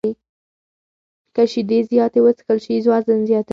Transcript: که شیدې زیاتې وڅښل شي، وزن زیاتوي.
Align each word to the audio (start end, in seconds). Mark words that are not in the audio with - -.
که 1.35 1.41
شیدې 1.51 1.79
زیاتې 1.89 2.19
وڅښل 2.21 2.57
شي، 2.65 2.75
وزن 2.91 3.19
زیاتوي. 3.29 3.49